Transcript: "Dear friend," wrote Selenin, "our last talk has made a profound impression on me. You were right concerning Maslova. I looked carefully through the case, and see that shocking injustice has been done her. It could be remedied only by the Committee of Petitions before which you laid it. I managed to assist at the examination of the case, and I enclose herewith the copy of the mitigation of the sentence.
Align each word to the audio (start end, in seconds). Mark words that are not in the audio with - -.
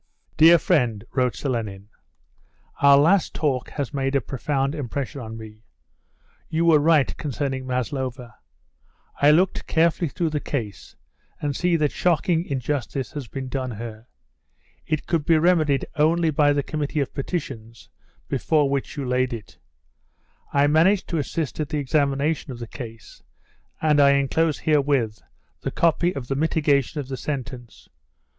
"Dear 0.35 0.57
friend," 0.57 1.03
wrote 1.11 1.35
Selenin, 1.35 1.89
"our 2.81 2.97
last 2.97 3.35
talk 3.35 3.69
has 3.69 3.93
made 3.93 4.15
a 4.15 4.19
profound 4.19 4.73
impression 4.73 5.21
on 5.21 5.37
me. 5.37 5.61
You 6.49 6.65
were 6.65 6.79
right 6.79 7.15
concerning 7.17 7.67
Maslova. 7.67 8.33
I 9.21 9.29
looked 9.29 9.67
carefully 9.67 10.09
through 10.09 10.31
the 10.31 10.39
case, 10.39 10.95
and 11.39 11.55
see 11.55 11.75
that 11.75 11.91
shocking 11.91 12.43
injustice 12.45 13.11
has 13.11 13.27
been 13.27 13.47
done 13.47 13.69
her. 13.69 14.07
It 14.87 15.05
could 15.05 15.23
be 15.23 15.37
remedied 15.37 15.85
only 15.95 16.31
by 16.31 16.51
the 16.51 16.63
Committee 16.63 16.99
of 17.01 17.13
Petitions 17.13 17.87
before 18.27 18.71
which 18.71 18.97
you 18.97 19.05
laid 19.05 19.33
it. 19.33 19.59
I 20.51 20.65
managed 20.65 21.07
to 21.09 21.19
assist 21.19 21.59
at 21.59 21.69
the 21.69 21.77
examination 21.77 22.51
of 22.51 22.57
the 22.57 22.65
case, 22.65 23.21
and 23.79 24.01
I 24.01 24.13
enclose 24.13 24.57
herewith 24.57 25.19
the 25.61 25.69
copy 25.69 26.11
of 26.15 26.27
the 26.27 26.35
mitigation 26.35 26.99
of 26.99 27.07
the 27.07 27.17
sentence. 27.17 27.87